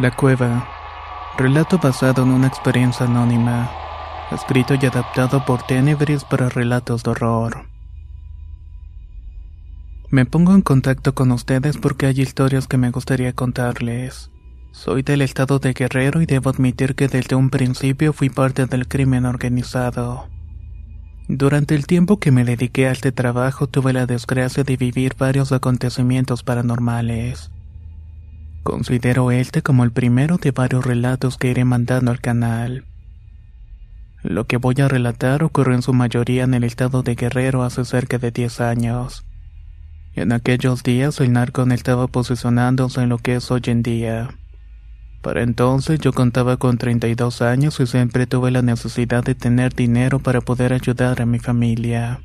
[0.00, 0.66] La cueva.
[1.36, 3.70] Relato basado en una experiencia anónima.
[4.32, 7.66] Escrito y adaptado por Tenebris para relatos de horror.
[10.08, 14.30] Me pongo en contacto con ustedes porque hay historias que me gustaría contarles.
[14.72, 18.88] Soy del estado de Guerrero y debo admitir que desde un principio fui parte del
[18.88, 20.30] crimen organizado.
[21.28, 25.52] Durante el tiempo que me dediqué a este trabajo tuve la desgracia de vivir varios
[25.52, 27.50] acontecimientos paranormales.
[28.62, 32.84] Considero este como el primero de varios relatos que iré mandando al canal.
[34.22, 37.86] Lo que voy a relatar ocurrió en su mayoría en el estado de Guerrero hace
[37.86, 39.24] cerca de 10 años.
[40.14, 44.28] En aquellos días el narco estaba posicionándose en lo que es hoy en día.
[45.22, 50.18] Para entonces yo contaba con 32 años y siempre tuve la necesidad de tener dinero
[50.18, 52.20] para poder ayudar a mi familia.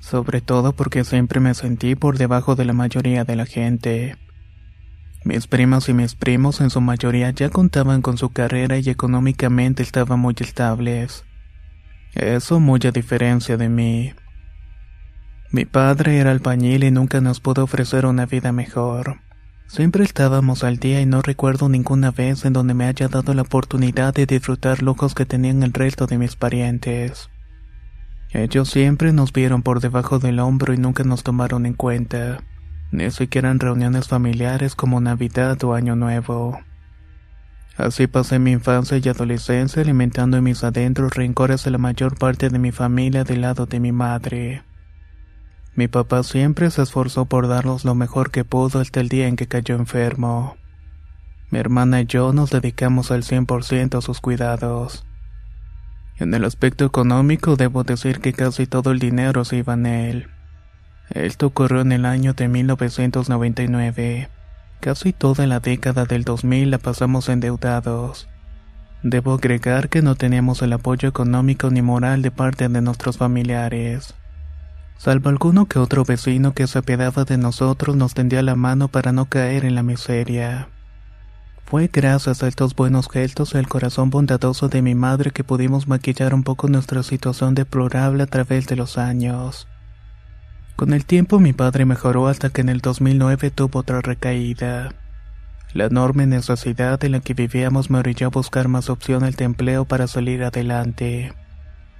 [0.00, 4.16] Sobre todo porque siempre me sentí por debajo de la mayoría de la gente.
[5.24, 9.82] Mis primas y mis primos en su mayoría ya contaban con su carrera y económicamente
[9.82, 11.24] estaban muy estables.
[12.12, 14.12] Eso muy diferencia de mí.
[15.50, 19.20] Mi padre era albañil y nunca nos pudo ofrecer una vida mejor.
[19.66, 23.42] Siempre estábamos al día y no recuerdo ninguna vez en donde me haya dado la
[23.42, 27.30] oportunidad de disfrutar lujos que tenían el resto de mis parientes.
[28.30, 32.40] Ellos siempre nos vieron por debajo del hombro y nunca nos tomaron en cuenta
[32.94, 36.60] ni siquiera en reuniones familiares como Navidad o Año Nuevo.
[37.76, 42.50] Así pasé mi infancia y adolescencia alimentando en mis adentros rencores a la mayor parte
[42.50, 44.62] de mi familia del lado de mi madre.
[45.74, 49.34] Mi papá siempre se esforzó por darnos lo mejor que pudo hasta el día en
[49.34, 50.56] que cayó enfermo.
[51.50, 55.04] Mi hermana y yo nos dedicamos al 100% a sus cuidados.
[56.16, 60.30] En el aspecto económico debo decir que casi todo el dinero se iba en él.
[61.10, 64.28] Esto ocurrió en el año de 1999.
[64.80, 68.28] Casi toda la década del 2000 la pasamos endeudados.
[69.02, 74.14] Debo agregar que no teníamos el apoyo económico ni moral de parte de nuestros familiares.
[74.96, 79.12] Salvo alguno que otro vecino que se apiadaba de nosotros nos tendía la mano para
[79.12, 80.68] no caer en la miseria.
[81.66, 85.88] Fue gracias a estos buenos gestos y al corazón bondadoso de mi madre que pudimos
[85.88, 89.66] maquillar un poco nuestra situación deplorable a través de los años.
[90.76, 94.92] Con el tiempo mi padre mejoró hasta que en el 2009 tuvo otra recaída.
[95.72, 99.84] La enorme necesidad en la que vivíamos me orilló a buscar más opciones de empleo
[99.84, 101.32] para salir adelante.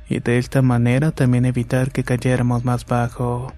[0.09, 3.53] Y de esta manera también evitar que cayéramos más bajo.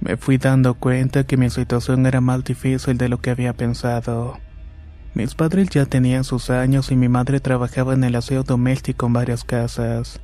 [0.00, 4.38] Me fui dando cuenta que mi situación era más difícil de lo que había pensado.
[5.14, 9.14] Mis padres ya tenían sus años y mi madre trabajaba en el aseo doméstico en
[9.14, 10.20] varias casas.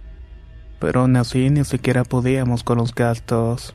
[0.80, 3.74] Pero aún así ni siquiera podíamos con los gastos.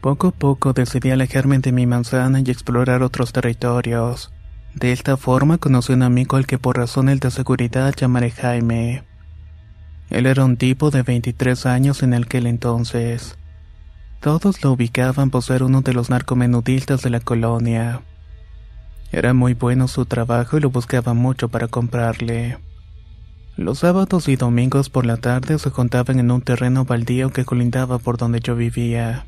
[0.00, 4.32] Poco a poco decidí alejarme de mi manzana y explorar otros territorios.
[4.74, 9.02] De esta forma conocí a un amigo al que por razones de seguridad llamaré Jaime.
[10.08, 13.36] Él era un tipo de 23 años en aquel entonces.
[14.20, 18.02] Todos lo ubicaban por ser uno de los narcomenudistas de la colonia.
[19.10, 22.58] Era muy bueno su trabajo y lo buscaba mucho para comprarle.
[23.56, 27.98] Los sábados y domingos por la tarde se juntaban en un terreno baldío que colindaba
[27.98, 29.26] por donde yo vivía.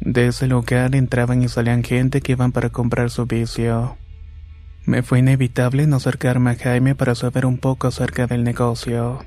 [0.00, 3.96] De ese lugar entraban y salían gente que iban para comprar su vicio.
[4.86, 9.24] Me fue inevitable no acercarme a Jaime para saber un poco acerca del negocio.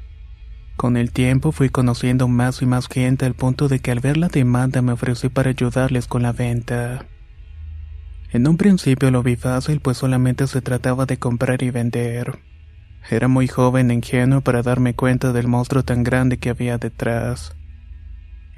[0.75, 4.17] Con el tiempo fui conociendo más y más gente al punto de que al ver
[4.17, 7.05] la demanda me ofrecí para ayudarles con la venta.
[8.31, 12.37] En un principio lo vi fácil pues solamente se trataba de comprar y vender.
[13.09, 17.56] Era muy joven e ingenuo para darme cuenta del monstruo tan grande que había detrás.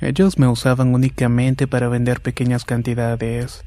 [0.01, 3.65] Ellos me usaban únicamente para vender pequeñas cantidades,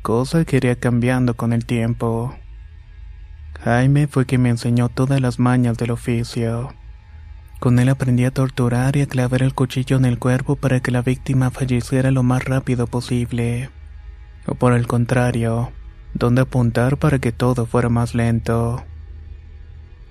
[0.00, 2.34] cosa que iría cambiando con el tiempo.
[3.60, 6.72] Jaime fue quien me enseñó todas las mañas del oficio.
[7.60, 10.90] Con él aprendí a torturar y a clavar el cuchillo en el cuerpo para que
[10.90, 13.68] la víctima falleciera lo más rápido posible.
[14.46, 15.72] O por el contrario,
[16.14, 18.84] donde apuntar para que todo fuera más lento.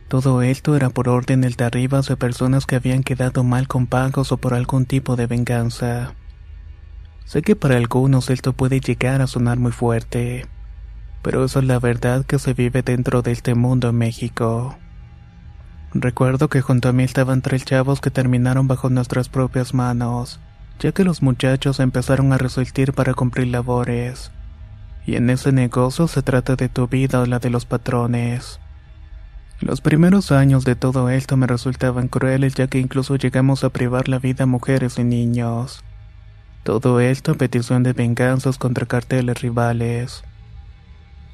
[0.07, 4.31] Todo esto era por órdenes de arriba de personas que habían quedado mal con pagos
[4.31, 6.13] o por algún tipo de venganza.
[7.25, 10.45] Sé que para algunos esto puede llegar a sonar muy fuerte,
[11.21, 14.77] pero eso es la verdad que se vive dentro de este mundo en México.
[15.93, 20.39] Recuerdo que junto a mí estaban tres chavos que terminaron bajo nuestras propias manos,
[20.79, 24.31] ya que los muchachos empezaron a resistir para cumplir labores.
[25.05, 28.61] Y en ese negocio se trata de tu vida o la de los patrones.
[29.59, 34.07] Los primeros años de todo esto me resultaban crueles ya que incluso llegamos a privar
[34.07, 35.83] la vida a mujeres y niños.
[36.63, 40.23] Todo esto a petición de venganzas contra carteles rivales.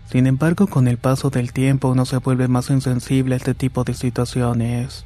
[0.09, 3.83] Sin embargo, con el paso del tiempo uno se vuelve más insensible a este tipo
[3.83, 5.05] de situaciones.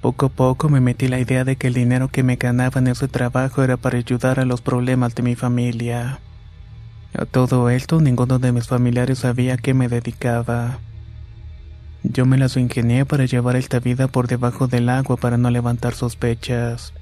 [0.00, 2.88] Poco a poco me metí la idea de que el dinero que me ganaba en
[2.88, 6.18] ese trabajo era para ayudar a los problemas de mi familia.
[7.16, 10.78] A todo esto, ninguno de mis familiares sabía a qué me dedicaba.
[12.02, 15.94] Yo me las ingenié para llevar esta vida por debajo del agua para no levantar
[15.94, 16.94] sospechas.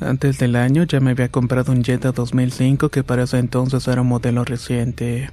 [0.00, 4.00] Antes del año ya me había comprado un Jetta 2005 que para ese entonces era
[4.00, 5.30] un modelo reciente.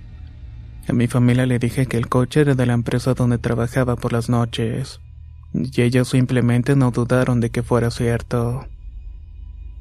[0.89, 4.11] A mi familia le dije que el coche era de la empresa donde trabajaba por
[4.11, 4.99] las noches,
[5.53, 8.67] y ellos simplemente no dudaron de que fuera cierto.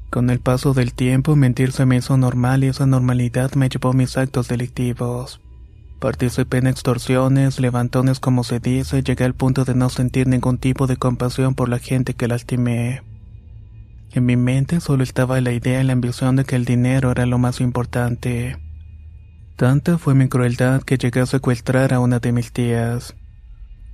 [0.09, 3.89] Con el paso del tiempo mentir se me hizo normal y esa normalidad me llevó
[3.89, 5.41] a mis actos delictivos.
[5.99, 10.85] Participé en extorsiones, levantones como se dice, llegué al punto de no sentir ningún tipo
[10.85, 13.01] de compasión por la gente que lastimé.
[14.11, 17.25] En mi mente solo estaba la idea y la ambición de que el dinero era
[17.25, 18.57] lo más importante.
[19.55, 23.15] Tanta fue mi crueldad que llegué a secuestrar a una de mis tías.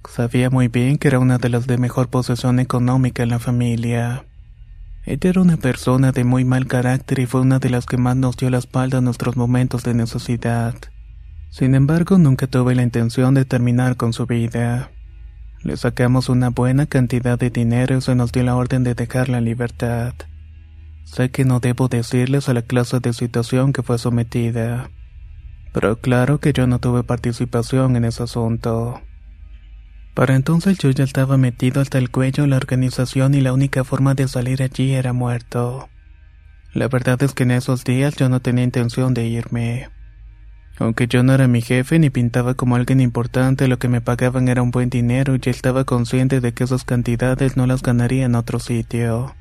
[0.09, 4.25] Sabía muy bien que era una de las de mejor posesión económica en la familia.
[5.05, 8.17] Ella era una persona de muy mal carácter y fue una de las que más
[8.17, 10.75] nos dio la espalda en nuestros momentos de necesidad.
[11.53, 14.89] Sin embargo, nunca tuve la intención de terminar con su vida.
[15.61, 19.37] Le sacamos una buena cantidad de dinero y se nos dio la orden de dejarla
[19.37, 20.15] en libertad.
[21.03, 24.89] Sé que no debo decirles a la clase de situación que fue sometida.
[25.73, 29.03] Pero claro que yo no tuve participación en ese asunto.
[30.15, 33.83] Para entonces yo ya estaba metido hasta el cuello en la organización y la única
[33.83, 35.87] forma de salir allí era muerto.
[36.73, 39.89] La verdad es que en esos días yo no tenía intención de irme.
[40.79, 44.47] Aunque yo no era mi jefe ni pintaba como alguien importante, lo que me pagaban
[44.47, 48.35] era un buen dinero y estaba consciente de que esas cantidades no las ganaría en
[48.35, 49.35] otro sitio.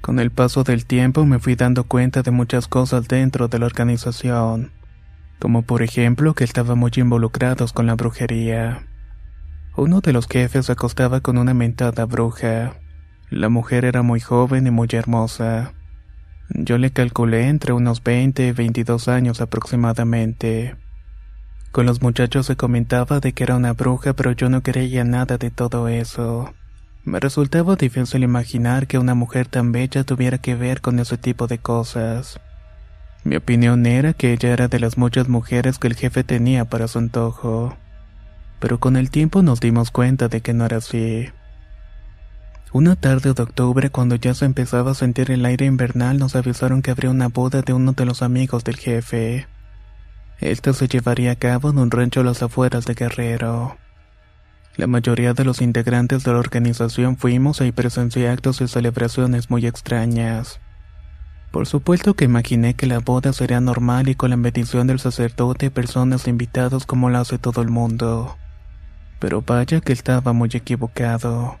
[0.00, 3.66] Con el paso del tiempo me fui dando cuenta de muchas cosas dentro de la
[3.66, 4.72] organización
[5.44, 8.86] como por ejemplo que estaban muy involucrados con la brujería.
[9.76, 12.74] Uno de los jefes acostaba con una mentada bruja.
[13.28, 15.74] La mujer era muy joven y muy hermosa.
[16.50, 20.76] Yo le calculé entre unos 20 y 22 años aproximadamente.
[21.72, 25.38] Con los muchachos se comentaba de que era una bruja, pero yo no creía nada
[25.38, 26.54] de todo eso.
[27.04, 31.46] Me resultaba difícil imaginar que una mujer tan bella tuviera que ver con ese tipo
[31.46, 32.40] de cosas.
[33.24, 36.88] Mi opinión era que ella era de las muchas mujeres que el jefe tenía para
[36.88, 37.76] su antojo.
[38.60, 41.28] Pero con el tiempo nos dimos cuenta de que no era así.
[42.74, 46.82] Una tarde de octubre, cuando ya se empezaba a sentir el aire invernal, nos avisaron
[46.82, 49.46] que habría una boda de uno de los amigos del jefe.
[50.40, 53.76] Esta se llevaría a cabo en un rancho a las afueras de Guerrero.
[54.76, 59.68] La mayoría de los integrantes de la organización fuimos y presencié actos y celebraciones muy
[59.68, 60.58] extrañas.
[61.52, 65.66] Por supuesto que imaginé que la boda sería normal y con la bendición del sacerdote
[65.66, 68.36] y personas invitados como lo hace todo el mundo.
[69.20, 71.60] Pero vaya que estaba muy equivocado.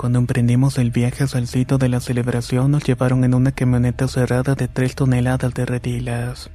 [0.00, 4.54] Cuando emprendimos el viaje al sitio de la celebración nos llevaron en una camioneta cerrada
[4.54, 6.50] de tres toneladas de redilas.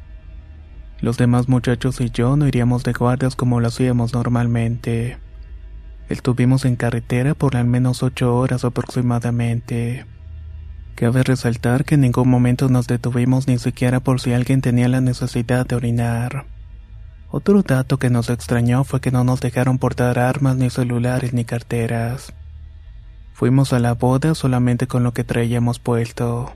[0.99, 5.19] Los demás muchachos y yo no iríamos de guardias como lo hacíamos normalmente.
[6.09, 10.07] Estuvimos en carretera por al menos ocho horas aproximadamente.
[10.95, 15.01] Cabe resaltar que en ningún momento nos detuvimos ni siquiera por si alguien tenía la
[15.01, 16.47] necesidad de orinar.
[17.29, 21.45] Otro dato que nos extrañó fue que no nos dejaron portar armas, ni celulares, ni
[21.45, 22.33] carteras.
[23.36, 26.56] Fuimos a la boda solamente con lo que traíamos puesto.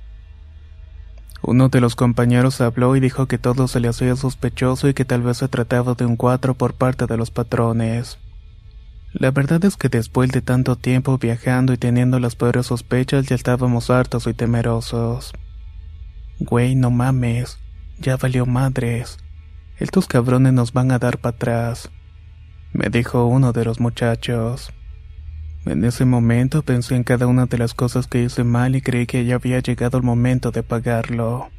[1.41, 5.03] Uno de los compañeros habló y dijo que todo se le hacía sospechoso y que
[5.03, 8.17] tal vez se trataba de un cuatro por parte de los patrones.
[9.11, 13.35] La verdad es que después de tanto tiempo viajando y teniendo las peores sospechas ya
[13.35, 15.33] estábamos hartos y temerosos.
[16.39, 17.59] Güey, no mames,
[17.97, 19.17] ya valió madres.
[19.79, 21.89] Estos cabrones nos van a dar para atrás.
[22.71, 24.71] me dijo uno de los muchachos.
[25.69, 29.05] En ese momento pensé en cada una de las cosas que hice mal y creí
[29.05, 31.51] que ya había llegado el momento de pagarlo.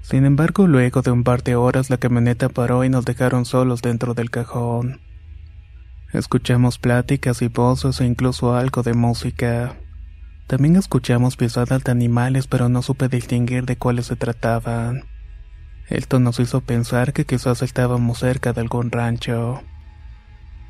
[0.00, 3.82] Sin embargo, luego de un par de horas la camioneta paró y nos dejaron solos
[3.82, 5.02] dentro del cajón.
[6.14, 9.76] Escuchamos pláticas y voces e incluso algo de música.
[10.46, 15.04] También escuchamos pisadas de animales, pero no supe distinguir de cuáles se trataban.
[15.90, 19.62] Esto nos hizo pensar que quizás estábamos cerca de algún rancho.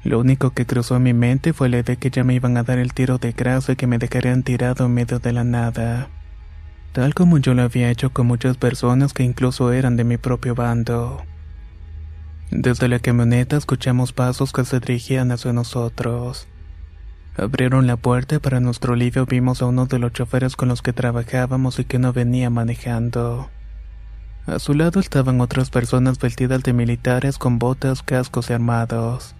[0.04, 2.62] Lo único que cruzó mi mente fue la idea de que ya me iban a
[2.62, 6.08] dar el tiro de gracia y que me dejarían tirado en medio de la nada.
[6.92, 10.54] Tal como yo lo había hecho con muchas personas que incluso eran de mi propio
[10.54, 11.22] bando.
[12.50, 16.48] Desde la camioneta escuchamos pasos que se dirigían hacia nosotros.
[17.38, 20.82] Abrieron la puerta y para nuestro alivio vimos a uno de los choferes con los
[20.82, 23.48] que trabajábamos y que no venía manejando.
[24.46, 29.34] A su lado estaban otras personas vestidas de militares con botas, cascos y armados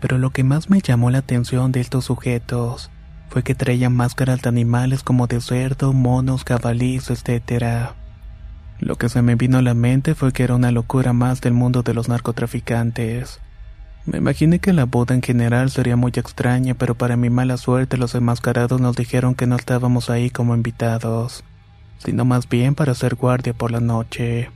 [0.00, 2.90] pero lo que más me llamó la atención de estos sujetos
[3.28, 7.90] fue que traían máscaras de animales como de cerdo, monos, cabalís, etc.
[8.80, 11.52] Lo que se me vino a la mente fue que era una locura más del
[11.52, 13.40] mundo de los narcotraficantes.
[14.06, 17.98] Me imaginé que la boda en general sería muy extraña, pero para mi mala suerte
[17.98, 21.44] los enmascarados nos dijeron que no estábamos ahí como invitados,
[21.98, 24.50] sino más bien para hacer guardia por la noche.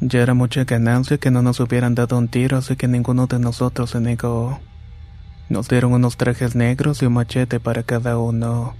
[0.00, 3.38] Ya era mucha ganancia que no nos hubieran dado un tiro, así que ninguno de
[3.38, 4.58] nosotros se negó.
[5.50, 8.74] Nos dieron unos trajes negros y un machete para cada uno.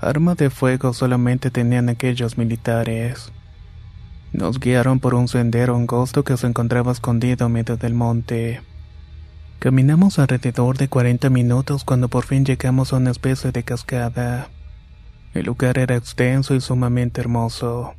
[0.00, 3.32] Arma de fuego solamente tenían aquellos militares.
[4.32, 8.60] Nos guiaron por un sendero angosto que se encontraba escondido en medio del monte.
[9.58, 14.48] Caminamos alrededor de 40 minutos cuando por fin llegamos a una especie de cascada.
[15.34, 17.94] El lugar era extenso y sumamente hermoso.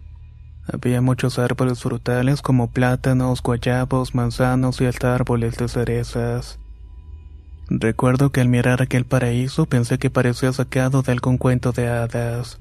[0.74, 6.60] Había muchos árboles frutales como plátanos, guayabos, manzanos y hasta árboles de cerezas.
[7.68, 12.60] Recuerdo que al mirar aquel paraíso pensé que parecía sacado de algún cuento de hadas,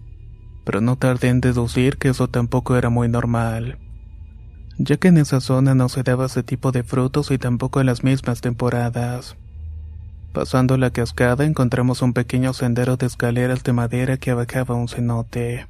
[0.64, 3.78] pero no tardé en deducir que eso tampoco era muy normal,
[4.78, 7.86] ya que en esa zona no se daba ese tipo de frutos y tampoco en
[7.86, 9.36] las mismas temporadas.
[10.32, 15.66] Pasando la cascada encontramos un pequeño sendero de escaleras de madera que bajaba un cenote.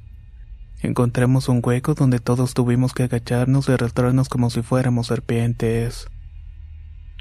[0.81, 6.07] Encontramos un hueco donde todos tuvimos que agacharnos y arrastrarnos como si fuéramos serpientes.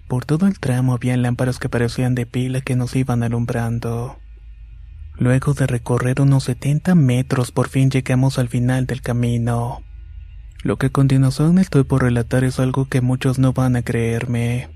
[0.09, 4.19] Por todo el tramo había lámparas que parecían de pila que nos iban alumbrando.
[5.17, 9.83] Luego de recorrer unos 70 metros por fin llegamos al final del camino.
[10.63, 14.69] Lo que a continuación estoy por relatar es algo que muchos no van a creerme,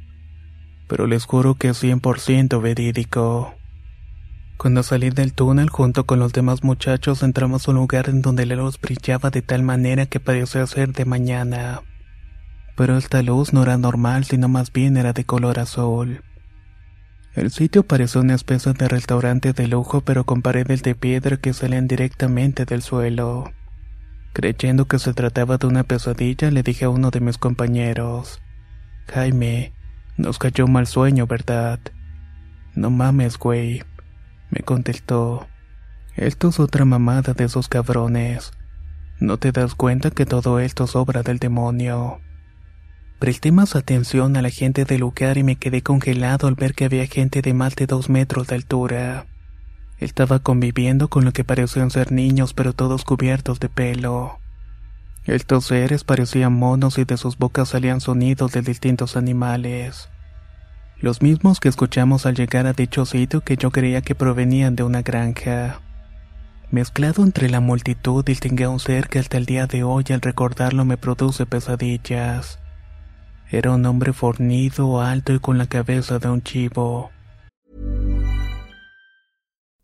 [0.89, 3.55] pero les juro que es 100% verídico.
[4.57, 8.47] Cuando salí del túnel junto con los demás muchachos entramos a un lugar en donde
[8.47, 11.83] la luz brillaba de tal manera que parecía ser de mañana.
[12.77, 16.23] Pero esta luz no era normal, sino más bien era de color azul.
[17.35, 21.53] El sitio parecía una especie de restaurante de lujo, pero con paredes de piedra que
[21.53, 23.53] salían directamente del suelo.
[24.33, 28.41] Creyendo que se trataba de una pesadilla, le dije a uno de mis compañeros:
[29.13, 29.73] Jaime,
[30.17, 31.81] nos cayó mal sueño, ¿verdad?
[32.77, 33.83] No mames, güey
[34.55, 35.49] me contestó.
[36.15, 38.53] Esto es otra mamada de esos cabrones.
[39.19, 42.21] ¿No te das cuenta que todo esto es obra del demonio?
[43.19, 46.85] Presté más atención a la gente del lugar y me quedé congelado al ver que
[46.85, 49.27] había gente de más de dos metros de altura.
[49.99, 54.39] Estaba conviviendo con lo que parecían ser niños, pero todos cubiertos de pelo.
[55.25, 60.11] Estos seres parecían monos y de sus bocas salían sonidos de distintos animales
[61.01, 64.83] los mismos que escuchamos al llegar a dicho sitio que yo creía que provenían de
[64.83, 65.81] una granja.
[66.71, 70.21] Mezclado entre la multitud distinguí a un ser que hasta el día de hoy al
[70.21, 72.59] recordarlo me produce pesadillas.
[73.51, 77.11] Era un hombre fornido, alto y con la cabeza de un chivo.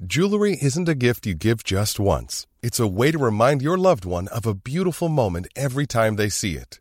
[0.04, 2.46] Jewelry isn't a gift you give just once.
[2.62, 6.30] It's a way to remind your loved one of a beautiful moment every time they
[6.30, 6.80] see it.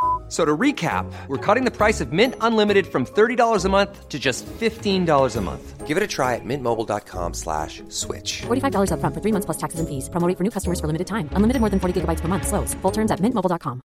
[0.31, 4.17] So to recap, we're cutting the price of Mint Unlimited from $30 a month to
[4.17, 5.85] just $15 a month.
[5.85, 8.43] Give it a try at mintmobile.com slash switch.
[8.47, 10.07] $45 upfront for three months plus taxes and fees.
[10.07, 11.27] Promo for new customers for limited time.
[11.35, 12.47] Unlimited more than 40 gigabytes per month.
[12.47, 12.73] Slows.
[12.81, 13.81] Full terms at mintmobile.com.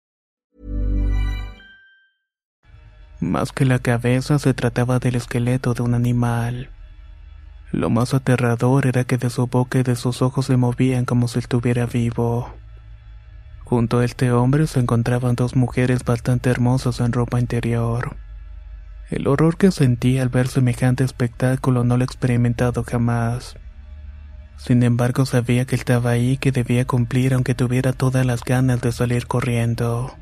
[3.20, 6.68] Más que la cabeza, se trataba del esqueleto de un animal.
[7.72, 11.26] Lo más aterrador era que de su boca y de sus ojos se movían como
[11.26, 12.52] si estuviera vivo.
[13.66, 18.16] Junto a este hombre se encontraban dos mujeres bastante hermosas en ropa interior.
[19.10, 23.56] El horror que sentí al ver semejante espectáculo no lo he experimentado jamás.
[24.56, 28.92] Sin embargo, sabía que estaba ahí que debía cumplir aunque tuviera todas las ganas de
[28.92, 30.14] salir corriendo.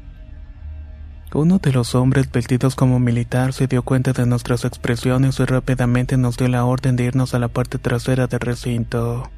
[1.35, 6.17] Uno de los hombres vestidos como militar se dio cuenta de nuestras expresiones y rápidamente
[6.17, 9.31] nos dio la orden de irnos a la parte trasera del recinto.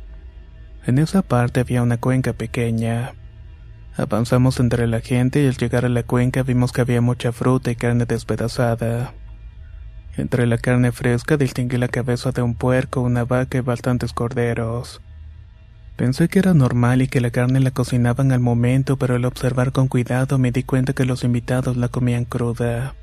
[0.87, 3.13] En esa parte había una cuenca pequeña.
[3.97, 7.71] Avanzamos entre la gente y al llegar a la cuenca vimos que había mucha fruta
[7.71, 9.15] y carne despedazada.
[10.19, 15.01] Entre la carne fresca distinguí la cabeza de un puerco, una vaca y bastantes corderos.
[15.97, 19.73] Pensé que era normal y que la carne la cocinaban al momento, pero al observar
[19.73, 22.95] con cuidado me di cuenta que los invitados la comían cruda.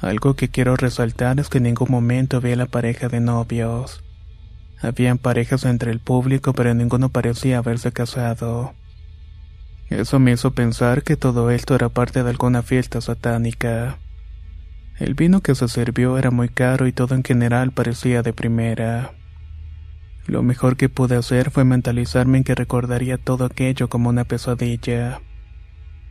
[0.00, 4.02] Algo que quiero resaltar es que en ningún momento vi a la pareja de novios.
[4.80, 8.72] Habían parejas entre el público, pero ninguno parecía haberse casado.
[9.90, 13.98] Eso me hizo pensar que todo esto era parte de alguna fiesta satánica.
[14.98, 19.12] El vino que se sirvió era muy caro y todo en general parecía de primera.
[20.26, 25.22] Lo mejor que pude hacer fue mentalizarme en que recordaría todo aquello como una pesadilla.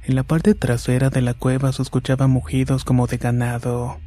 [0.03, 3.97] En la parte trasera de la cueva se escuchaban mugidos como de ganado.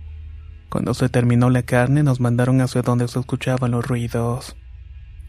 [0.69, 4.55] Cuando se terminó la carne nos mandaron hacia donde se escuchaban los ruidos.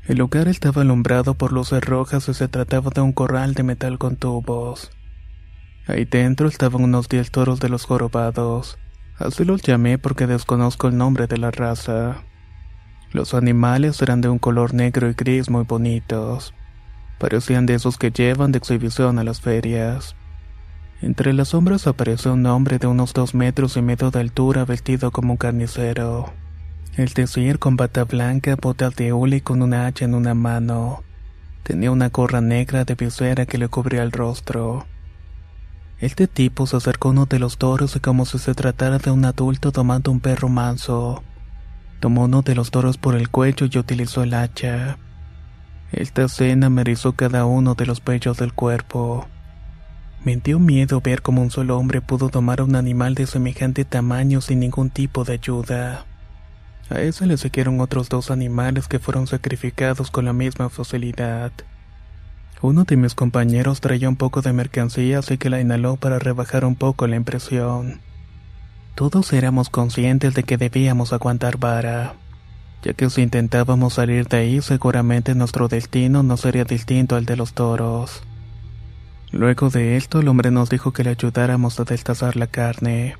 [0.05, 3.97] El lugar estaba alumbrado por luces rojas y se trataba de un corral de metal
[3.97, 4.91] con tubos.
[5.87, 8.77] Ahí dentro estaban unos diez toros de los jorobados.
[9.17, 12.23] Así los llamé porque desconozco el nombre de la raza.
[13.13, 16.53] Los animales eran de un color negro y gris muy bonitos.
[17.17, 20.17] Parecían de esos que llevan de exhibición a las ferias.
[21.01, 25.11] Entre las sombras apareció un hombre de unos dos metros y medio de altura vestido
[25.11, 26.42] como un carnicero.
[26.95, 31.01] El decir con bata blanca, botas de hule y con una hacha en una mano.
[31.63, 34.85] Tenía una gorra negra de visera que le cubría el rostro.
[35.99, 39.09] Este tipo se acercó a uno de los toros y como si se tratara de
[39.09, 41.23] un adulto tomando un perro manso.
[41.99, 44.99] Tomó uno de los toros por el cuello y utilizó el hacha.
[45.91, 49.25] Esta escena me erizó cada uno de los pechos del cuerpo.
[50.23, 53.83] Me dio miedo ver cómo un solo hombre pudo tomar a un animal de semejante
[53.83, 56.05] tamaño sin ningún tipo de ayuda.
[56.89, 61.51] A eso le siguieron otros dos animales que fueron sacrificados con la misma facilidad.
[62.61, 66.65] Uno de mis compañeros traía un poco de mercancía así que la inhaló para rebajar
[66.65, 67.99] un poco la impresión.
[68.95, 72.13] Todos éramos conscientes de que debíamos aguantar vara,
[72.83, 77.37] ya que si intentábamos salir de ahí seguramente nuestro destino no sería distinto al de
[77.37, 78.23] los toros.
[79.31, 83.15] Luego de esto el hombre nos dijo que le ayudáramos a destazar la carne.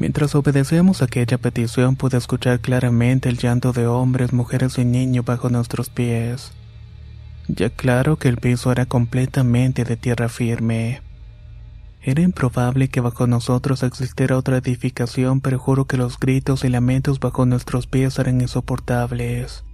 [0.00, 5.50] Mientras obedecíamos aquella petición pude escuchar claramente el llanto de hombres, mujeres y niños bajo
[5.50, 6.52] nuestros pies.
[7.48, 11.02] Ya claro que el piso era completamente de tierra firme.
[12.00, 17.20] Era improbable que bajo nosotros existiera otra edificación, pero juro que los gritos y lamentos
[17.20, 19.64] bajo nuestros pies eran insoportables.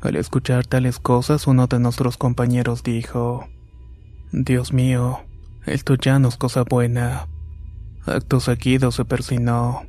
[0.00, 3.46] Al escuchar tales cosas, uno de nuestros compañeros dijo,
[4.32, 5.20] Dios mío,
[5.66, 7.28] esto ya no es cosa buena.
[8.06, 9.82] Acto seguido se persinó.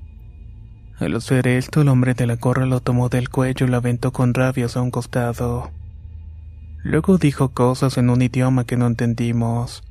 [0.99, 4.13] Al hacer esto, el hombre de la gorra lo tomó del cuello y lo aventó
[4.13, 5.71] con rabia a un costado.
[6.84, 9.84] Luego dijo cosas en un idioma que no entendimos.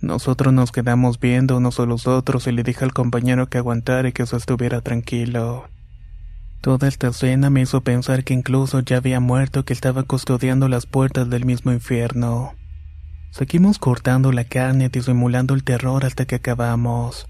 [0.00, 4.08] Nosotros nos quedamos viendo unos a los otros y le dije al compañero que aguantara
[4.08, 5.68] y que se estuviera tranquilo.
[6.62, 10.86] Toda esta escena me hizo pensar que incluso ya había muerto que estaba custodiando las
[10.86, 12.54] puertas del mismo infierno.
[13.32, 17.26] Seguimos cortando la carne disimulando el terror hasta que acabamos.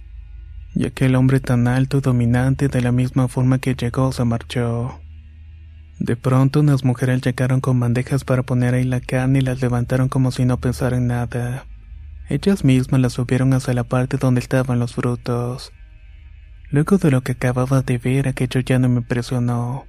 [0.74, 4.98] Y aquel hombre tan alto y dominante de la misma forma que llegó se marchó.
[6.00, 10.08] De pronto unas mujeres llegaron con bandejas para poner ahí la carne y las levantaron
[10.08, 11.66] como si no pensaran nada.
[12.28, 15.72] Ellas mismas las subieron hacia la parte donde estaban los frutos.
[16.70, 19.84] Luego de lo que acababa de ver, aquello ya no me impresionó.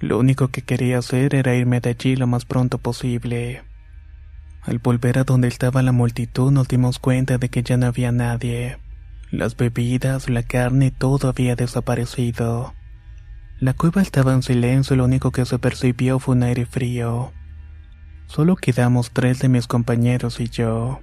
[0.00, 3.62] Lo único que quería hacer era irme de allí lo más pronto posible.
[4.62, 8.12] Al volver a donde estaba la multitud nos dimos cuenta de que ya no había
[8.12, 8.78] nadie.
[9.30, 12.74] Las bebidas, la carne, todo había desaparecido.
[13.58, 17.32] La cueva estaba en silencio y lo único que se percibió fue un aire frío.
[18.26, 21.00] Solo quedamos tres de mis compañeros y yo.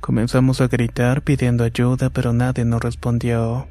[0.00, 3.68] Comenzamos a gritar pidiendo ayuda, pero nadie nos respondió.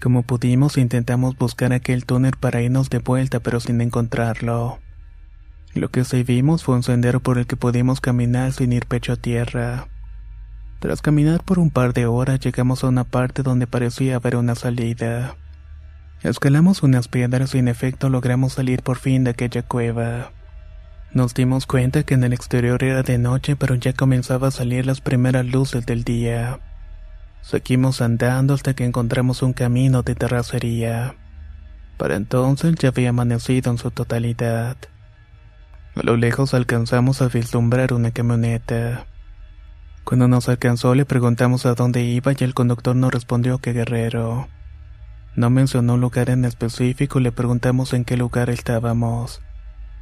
[0.00, 4.78] Como pudimos intentamos buscar aquel túnel para irnos de vuelta, pero sin encontrarlo.
[5.74, 9.12] Lo que sí vimos fue un sendero por el que pudimos caminar sin ir pecho
[9.12, 9.86] a tierra.
[10.80, 14.56] Tras caminar por un par de horas llegamos a una parte donde parecía haber una
[14.56, 15.36] salida.
[16.22, 20.32] Escalamos unas piedras y en efecto logramos salir por fin de aquella cueva.
[21.12, 24.86] Nos dimos cuenta que en el exterior era de noche pero ya comenzaba a salir
[24.86, 26.60] las primeras luces del día.
[27.42, 31.14] Seguimos andando hasta que encontramos un camino de terracería.
[31.96, 34.76] Para entonces ya había amanecido en su totalidad.
[35.96, 39.06] A lo lejos alcanzamos a vislumbrar una camioneta.
[40.04, 44.48] Cuando nos alcanzó le preguntamos a dónde iba y el conductor nos respondió que Guerrero.
[45.36, 49.42] No mencionó un lugar en específico y le preguntamos en qué lugar estábamos.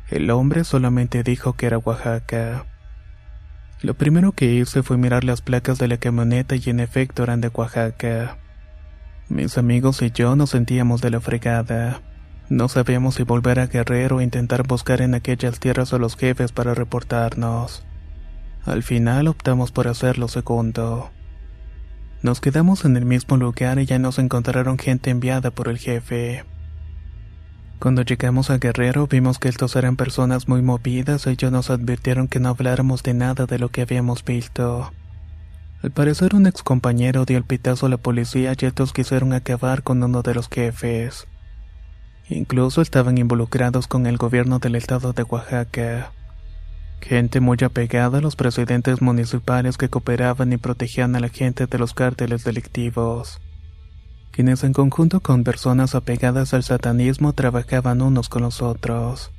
[0.08, 2.64] El hombre solamente dijo que era Oaxaca.
[3.82, 7.40] Lo primero que hice fue mirar las placas de la camioneta y en efecto eran
[7.40, 8.38] de Oaxaca.
[9.28, 12.00] Mis amigos y yo nos sentíamos de la fregada.
[12.50, 16.50] No sabíamos si volver a Guerrero o intentar buscar en aquellas tierras a los jefes
[16.50, 17.84] para reportarnos.
[18.64, 21.10] Al final optamos por hacer lo segundo.
[22.22, 26.44] Nos quedamos en el mismo lugar y ya nos encontraron gente enviada por el jefe.
[27.78, 32.28] Cuando llegamos a Guerrero vimos que estos eran personas muy movidas y ellos nos advirtieron
[32.28, 34.90] que no habláramos de nada de lo que habíamos visto.
[35.82, 39.82] Al parecer un ex compañero dio el pitazo a la policía y estos quisieron acabar
[39.82, 41.28] con uno de los jefes.
[42.30, 46.12] Incluso estaban involucrados con el gobierno del estado de Oaxaca.
[47.00, 51.78] Gente muy apegada a los presidentes municipales que cooperaban y protegían a la gente de
[51.78, 53.40] los cárteles delictivos,
[54.30, 59.30] quienes en conjunto con personas apegadas al satanismo trabajaban unos con los otros.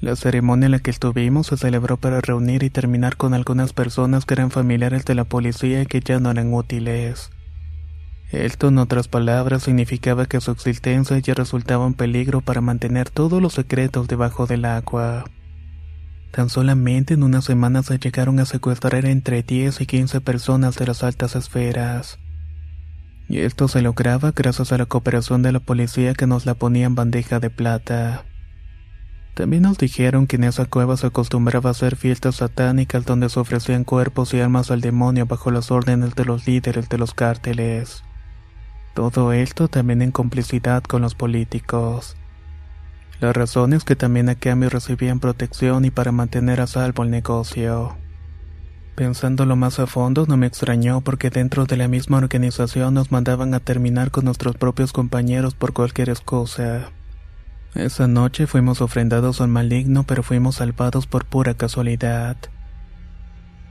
[0.00, 4.26] La ceremonia en la que estuvimos se celebró para reunir y terminar con algunas personas
[4.26, 7.30] que eran familiares de la policía y que ya no eran útiles.
[8.30, 13.40] Esto, en otras palabras, significaba que su existencia ya resultaba un peligro para mantener todos
[13.40, 15.24] los secretos debajo del agua.
[16.30, 20.86] Tan solamente en unas semanas se llegaron a secuestrar entre 10 y 15 personas de
[20.86, 22.18] las altas esferas.
[23.28, 26.86] Y esto se lograba gracias a la cooperación de la policía que nos la ponía
[26.86, 28.24] en bandeja de plata.
[29.34, 33.40] También nos dijeron que en esa cueva se acostumbraba a hacer fiestas satánicas donde se
[33.40, 38.04] ofrecían cuerpos y armas al demonio bajo las órdenes de los líderes de los cárteles.
[38.94, 42.16] Todo esto también en complicidad con los políticos.
[43.20, 47.10] La razón es que también a cambio recibían protección y para mantener a salvo el
[47.10, 47.96] negocio.
[48.94, 53.52] Pensándolo más a fondo, no me extrañó porque dentro de la misma organización nos mandaban
[53.52, 56.92] a terminar con nuestros propios compañeros por cualquier excusa.
[57.74, 62.36] Esa noche fuimos ofrendados al maligno, pero fuimos salvados por pura casualidad.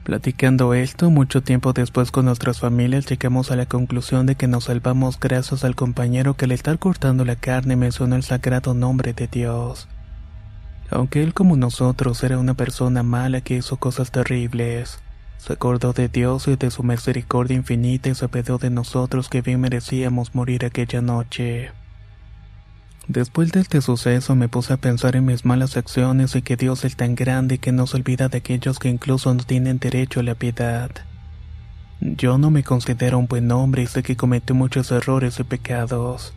[0.04, 4.64] Platicando esto, mucho tiempo después con nuestras familias llegamos a la conclusión de que nos
[4.64, 9.28] salvamos gracias al compañero que al estar cortando la carne mencionó el sagrado nombre de
[9.28, 9.88] Dios.
[10.90, 14.98] Aunque él como nosotros era una persona mala que hizo cosas terribles,
[15.38, 19.40] se acordó de Dios y de su misericordia infinita y se pedó de nosotros que
[19.40, 21.72] bien merecíamos morir aquella noche.
[23.08, 26.84] Después de este suceso me puse a pensar en mis malas acciones y que Dios
[26.84, 30.22] es tan grande que no se olvida de aquellos que incluso no tienen derecho a
[30.22, 30.90] la piedad.
[32.00, 36.32] Yo no me considero un buen hombre y sé que cometí muchos errores y pecados.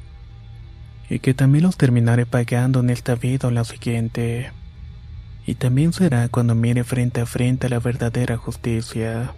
[1.09, 4.51] Y que también los terminaré pagando en esta vida o la siguiente.
[5.45, 9.33] Y también será cuando mire frente a frente a la verdadera justicia.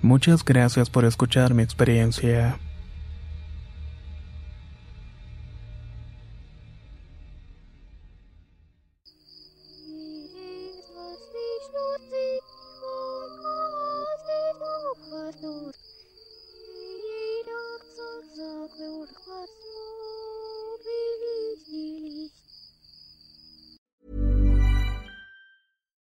[0.00, 2.60] Muchas gracias por escuchar mi experiencia.